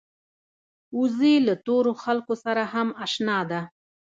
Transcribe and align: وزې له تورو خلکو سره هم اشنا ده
وزې 0.99 1.33
له 1.47 1.53
تورو 1.65 1.93
خلکو 2.03 2.33
سره 2.43 2.63
هم 2.73 2.87
اشنا 3.05 3.39
ده 3.51 3.61